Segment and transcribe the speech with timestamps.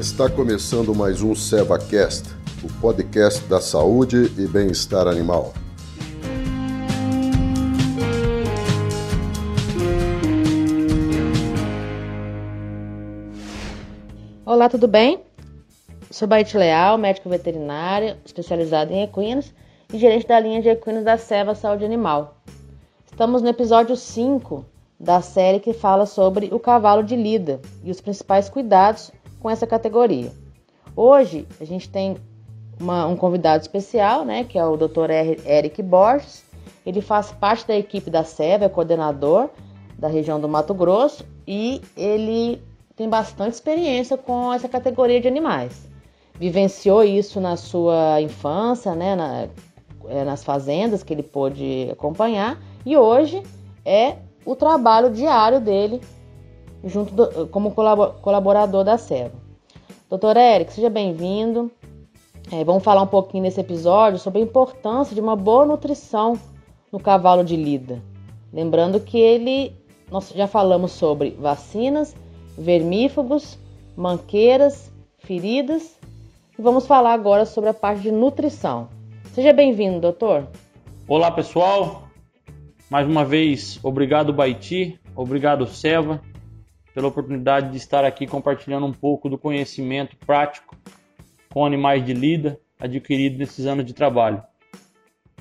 [0.00, 2.30] Está começando mais um SevaCast,
[2.64, 5.52] o podcast da saúde e bem-estar animal.
[14.46, 15.20] Olá, tudo bem?
[16.10, 19.52] Sou Baite Leal, médico veterinário, especializado em equinos
[19.92, 22.38] e gerente da linha de equinos da Seva Saúde Animal.
[23.04, 24.64] Estamos no episódio 5
[24.98, 29.66] da série que fala sobre o cavalo de lida e os principais cuidados com essa
[29.66, 30.30] categoria.
[30.94, 32.16] Hoje a gente tem
[32.78, 35.10] uma, um convidado especial, né, que é o Dr.
[35.10, 36.44] Eric Borges.
[36.84, 39.50] Ele faz parte da equipe da SEV, é coordenador
[39.98, 42.62] da região do Mato Grosso e ele
[42.96, 45.88] tem bastante experiência com essa categoria de animais.
[46.34, 49.48] Vivenciou isso na sua infância, né, na,
[50.08, 53.42] é, nas fazendas que ele pôde acompanhar e hoje
[53.84, 56.00] é o trabalho diário dele
[56.84, 59.32] junto do, como colaborador da SEVA.
[60.08, 61.70] Doutor Eric, seja bem-vindo.
[62.50, 66.38] É, vamos falar um pouquinho nesse episódio sobre a importância de uma boa nutrição
[66.90, 68.02] no cavalo de lida.
[68.52, 69.72] Lembrando que ele,
[70.10, 72.16] nós já falamos sobre vacinas,
[72.58, 73.58] vermífugos,
[73.96, 75.96] manqueiras, feridas
[76.58, 78.88] e vamos falar agora sobre a parte de nutrição.
[79.32, 80.48] Seja bem-vindo, doutor.
[81.06, 82.02] Olá, pessoal.
[82.90, 84.98] Mais uma vez, obrigado, Baiti.
[85.14, 86.20] Obrigado, Seva
[86.94, 90.76] pela oportunidade de estar aqui compartilhando um pouco do conhecimento prático
[91.48, 94.42] com animais de lida adquirido nesses anos de trabalho.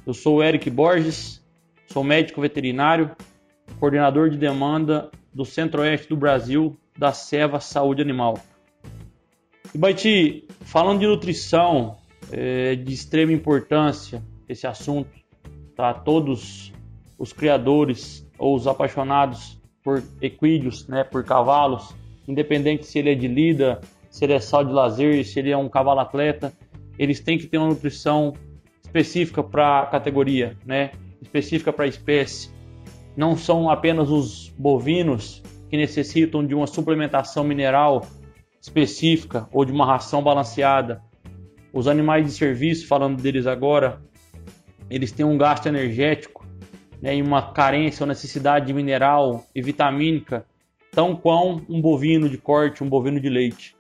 [0.05, 1.45] Eu sou o Eric Borges,
[1.88, 3.16] sou médico veterinário,
[3.80, 8.39] coordenador de demanda do Centro-Oeste do Brasil da Seva Saúde Animal.
[9.73, 11.97] E Baiti, falando de nutrição,
[12.31, 15.11] é de extrema importância esse assunto,
[15.75, 15.94] tá?
[15.94, 16.73] Todos
[17.17, 21.95] os criadores ou os apaixonados por equídeos, né, por cavalos,
[22.27, 25.58] independente se ele é de lida, se ele é sal de lazer, se ele é
[25.58, 26.53] um cavalo atleta,
[26.97, 28.33] eles têm que ter uma nutrição
[28.83, 32.52] específica para a categoria, né, específica para a espécie.
[33.15, 38.05] Não são apenas os bovinos que necessitam de uma suplementação mineral
[38.61, 41.02] específica ou de uma ração balanceada.
[41.71, 44.02] Os animais de serviço, falando deles agora,
[44.89, 46.45] eles têm um gasto energético
[47.02, 50.45] né, em uma carência ou necessidade de mineral e vitamínica,
[50.92, 53.76] tão quão um bovino de corte, um bovino de leite.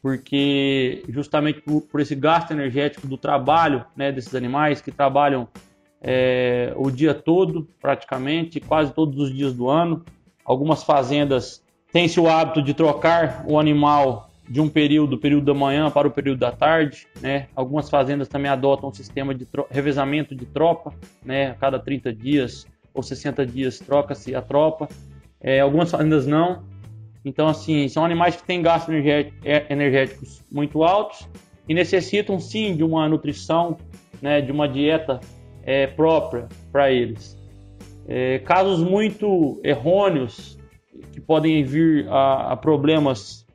[0.00, 5.48] Porque justamente por, por esse gasto energético do trabalho né, desses animais que trabalham
[6.00, 10.04] é, o dia todo, praticamente, quase todos os dias do ano.
[10.44, 15.90] Algumas fazendas têm-se o hábito de trocar o animal de um período, período da manhã
[15.90, 17.48] para o período da tarde, né?
[17.54, 20.94] Algumas fazendas também adotam um sistema de revezamento de tropa,
[21.24, 21.50] né?
[21.50, 24.88] A cada 30 dias ou 60 dias troca-se a tropa.
[25.40, 26.64] É, algumas fazendas não.
[27.24, 28.94] Então, assim, são animais que têm gastos
[29.44, 31.28] é, energéticos muito altos
[31.68, 33.76] e necessitam sim de uma nutrição,
[34.22, 34.40] né?
[34.40, 35.20] De uma dieta
[35.62, 37.36] é, própria para eles.
[38.06, 40.58] É, casos muito errôneos
[41.12, 43.46] que podem vir a, a problemas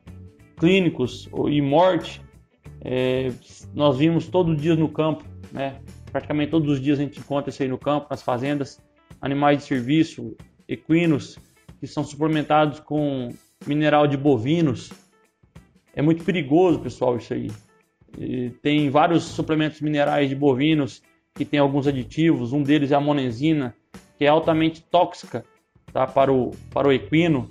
[0.56, 2.20] clínicos e morte,
[2.82, 3.32] é,
[3.74, 5.80] nós vimos todo dia no campo, né?
[6.12, 8.80] praticamente todos os dias a gente encontra isso aí no campo, nas fazendas,
[9.20, 10.36] animais de serviço,
[10.68, 11.38] equinos,
[11.80, 13.30] que são suplementados com
[13.66, 14.92] mineral de bovinos.
[15.94, 17.50] É muito perigoso, pessoal, isso aí.
[18.18, 21.02] E tem vários suplementos minerais de bovinos
[21.34, 23.74] que tem alguns aditivos, um deles é a monenzina,
[24.16, 25.44] que é altamente tóxica
[25.92, 27.50] tá, para, o, para o equino.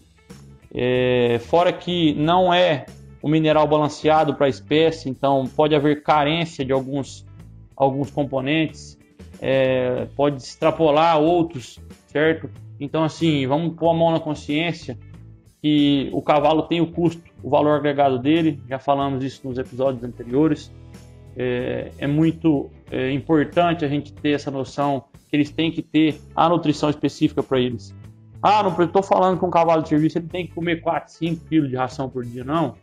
[0.73, 2.85] É, fora que não é
[3.21, 7.25] o mineral balanceado para a espécie, então pode haver carência de alguns,
[7.75, 8.97] alguns componentes,
[9.39, 12.49] é, pode extrapolar outros, certo?
[12.79, 14.97] Então, assim, vamos pôr a mão na consciência
[15.61, 20.03] que o cavalo tem o custo, o valor agregado dele, já falamos isso nos episódios
[20.03, 20.69] anteriores.
[21.37, 26.19] É, é muito é, importante a gente ter essa noção que eles têm que ter
[26.35, 27.95] a nutrição específica para eles.
[28.45, 31.45] Ah, não estou falando que um cavalo de serviço ele tem que comer 4, 5
[31.45, 32.75] quilos de ração por dia, não.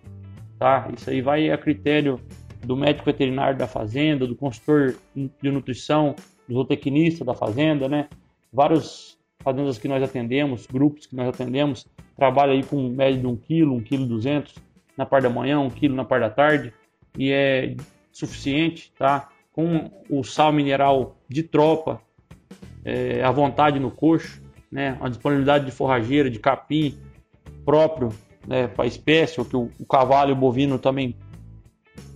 [0.59, 0.89] Tá?
[0.97, 2.19] Isso aí vai a critério
[2.65, 6.17] do médico veterinário da fazenda, do consultor de nutrição,
[6.49, 8.09] do zootecnista da fazenda, né?
[8.51, 11.87] Vários fazendas que nós atendemos, grupos que nós atendemos,
[12.17, 14.55] trabalham aí com média de 1 kg, 1 kg 200
[14.97, 16.73] na parte da manhã, 1 kg na parte da tarde,
[17.19, 17.77] e é
[18.11, 19.29] suficiente, tá?
[19.53, 22.01] Com o sal mineral de tropa,
[22.83, 26.99] é, à vontade no coxo, né, a disponibilidade de forrageira, de capim
[27.64, 28.11] próprio
[28.46, 31.17] né, para a espécie, ou que o, o, cavalo e o bovino também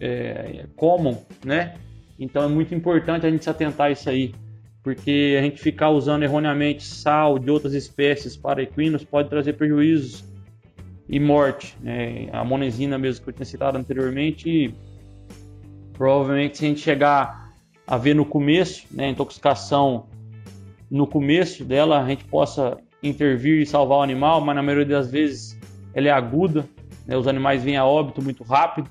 [0.00, 1.74] é, comam, né?
[2.18, 4.34] Então é muito importante a gente se atentar a isso aí,
[4.82, 10.24] porque a gente ficar usando erroneamente sal de outras espécies para equinos pode trazer prejuízos
[11.08, 11.76] e morte.
[11.80, 12.28] Né?
[12.32, 14.74] A monesina mesmo que eu tinha citado anteriormente,
[15.92, 17.52] provavelmente se a gente chegar
[17.86, 20.06] a ver no começo, né, intoxicação
[20.94, 25.10] no começo dela, a gente possa intervir e salvar o animal, mas na maioria das
[25.10, 25.58] vezes
[25.92, 26.68] ela é aguda,
[27.04, 28.88] né, os animais vêm a óbito muito rápido.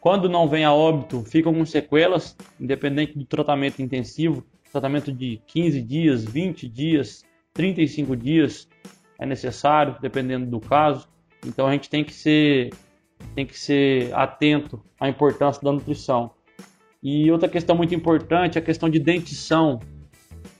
[0.00, 5.82] Quando não vem a óbito, ficam com sequelas, independente do tratamento intensivo, tratamento de 15
[5.82, 7.24] dias, 20 dias,
[7.54, 8.68] 35 dias
[9.18, 11.08] é necessário, dependendo do caso.
[11.44, 12.70] Então a gente tem que ser
[13.34, 16.30] tem que ser atento à importância da nutrição.
[17.02, 19.80] E outra questão muito importante é a questão de dentição.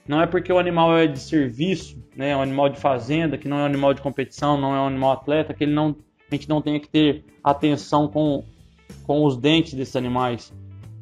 [0.07, 3.47] Não é porque o animal é de serviço, né, é um animal de fazenda, que
[3.47, 5.95] não é um animal de competição, não é um animal atleta, que ele não,
[6.31, 8.43] a gente não tenha que ter atenção com,
[9.05, 10.53] com os dentes desses animais.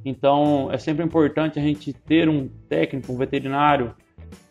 [0.03, 3.95] Então é sempre importante a gente ter um técnico, um veterinário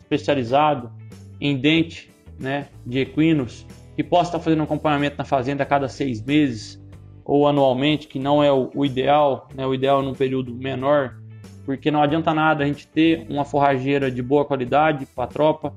[0.01, 0.91] especializado
[1.39, 2.09] em dente
[2.39, 3.65] né, de equinos
[3.95, 6.81] que possa estar fazendo acompanhamento na fazenda a cada seis meses
[7.23, 9.65] ou anualmente, que não é o, o ideal, né?
[9.65, 11.17] o ideal é num período menor,
[11.65, 15.73] porque não adianta nada a gente ter uma forrageira de boa qualidade para a tropa,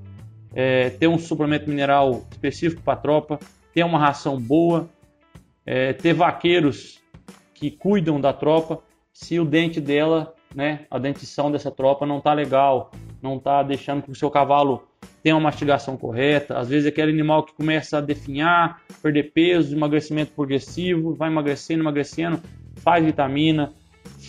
[0.55, 3.38] é, ter um suplemento mineral específico para a tropa,
[3.73, 4.88] ter uma ração boa,
[5.64, 7.00] é, ter vaqueiros
[7.55, 8.82] que cuidam da tropa,
[9.12, 14.02] se o dente dela, né, a dentição dessa tropa não está legal, não está deixando
[14.02, 14.87] que o seu cavalo
[15.23, 16.56] tem uma mastigação correta.
[16.56, 21.82] Às vezes é aquele animal que começa a definhar, perder peso, emagrecimento progressivo, vai emagrecendo,
[21.82, 22.41] emagrecendo,
[22.76, 23.73] faz vitamina,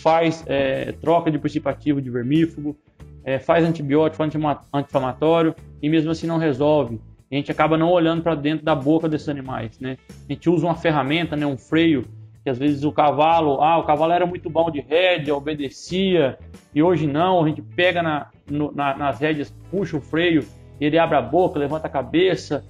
[0.02, 2.76] faz é, troca de princípio de vermífugo,
[3.24, 7.00] é, faz antibiótico, anti-inflamatório e mesmo assim não resolve.
[7.30, 9.96] A gente acaba não olhando para dentro da boca desses animais, né?
[10.28, 12.04] A gente usa uma ferramenta, né, um freio,
[12.42, 16.38] que às vezes o cavalo, ah, o cavalo era muito bom de rédea, obedecia,
[16.74, 20.44] e hoje não, a gente pega na, no, na, nas rédeas, puxa o freio,
[20.80, 22.64] ele abre a boca, levanta a cabeça.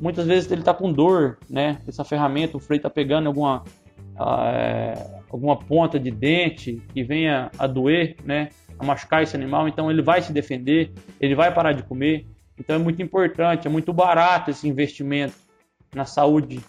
[0.00, 1.78] Muitas vezes ele está com dor, né?
[1.86, 3.62] Essa ferramenta, o freio está pegando alguma,
[4.18, 8.50] é, alguma ponta de dente que venha a doer, né?
[8.78, 9.68] A machucar esse animal.
[9.68, 12.26] Então ele vai se defender, ele vai parar de comer.
[12.58, 15.34] Então é muito importante, é muito barato esse investimento
[15.94, 16.60] na saúde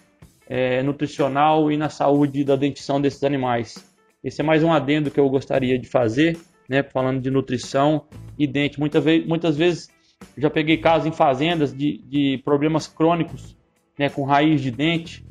[0.48, 3.74] é, nutricional e na saúde da dentição desses animais.
[4.22, 6.38] Esse é mais um adendo que eu gostaria de fazer,
[6.68, 6.82] né?
[6.82, 8.06] Falando de nutrição
[8.38, 8.78] e dente.
[8.78, 9.90] Muitas, ve muitas vezes
[10.36, 13.56] já peguei casos em fazendas de, de problemas crônicos,
[13.98, 15.24] né, com raiz de dente,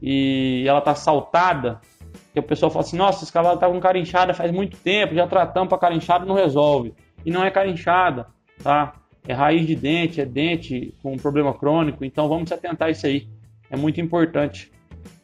[0.00, 1.80] e ela tá saltada,
[2.32, 5.26] que o pessoal fala assim, nossa, esse cavalo tá com carinchada faz muito tempo, já
[5.26, 6.94] tratamos para carinchada não resolve.
[7.24, 8.26] E não é carinchada,
[8.62, 8.94] tá?
[9.26, 13.06] É raiz de dente, é dente com problema crônico, então vamos se atentar a isso
[13.06, 13.28] aí.
[13.70, 14.72] É muito importante.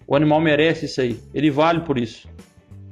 [0.06, 2.28] O animal merece isso aí, ele vale por isso.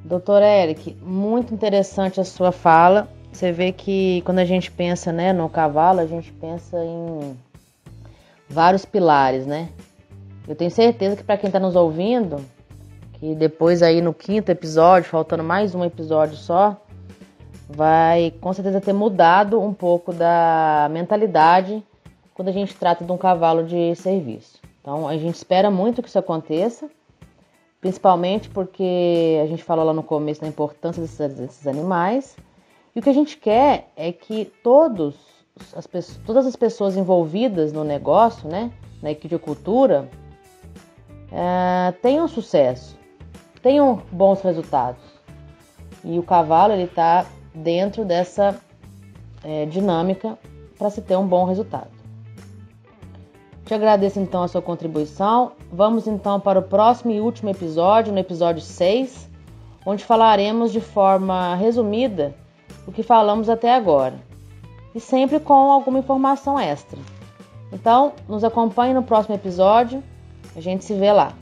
[0.05, 5.31] Doutor Eric, muito interessante a sua fala você vê que quando a gente pensa né,
[5.31, 7.37] no cavalo, a gente pensa em
[8.49, 9.69] vários pilares, né?
[10.49, 12.43] Eu tenho certeza que para quem está nos ouvindo,
[13.19, 16.77] que depois aí no quinto episódio, faltando mais um episódio só,
[17.69, 21.83] vai com certeza ter mudado um pouco da mentalidade
[22.35, 24.61] quando a gente trata de um cavalo de serviço.
[24.81, 26.89] Então a gente espera muito que isso aconteça,
[27.81, 32.37] principalmente porque a gente falou lá no começo da importância desses, desses animais
[32.95, 35.15] e o que a gente quer é que todos
[35.75, 38.71] as pessoas, todas as pessoas envolvidas no negócio, né,
[39.03, 40.09] na equidicultura,
[41.31, 42.97] é, tenham sucesso,
[43.67, 45.03] tenham bons resultados.
[46.05, 48.55] E o cavalo ele está dentro dessa
[49.43, 50.39] é, dinâmica
[50.79, 51.91] para se ter um bom resultado.
[53.65, 55.51] Te agradeço então a sua contribuição.
[55.73, 59.29] Vamos então para o próximo e último episódio, no episódio 6,
[59.85, 62.37] onde falaremos de forma resumida
[62.87, 64.15] o que falamos até agora
[64.95, 67.01] e sempre com alguma informação extra.
[67.73, 70.05] Então, nos acompanhe no próximo episódio.
[70.55, 71.33] A gente se vê lá.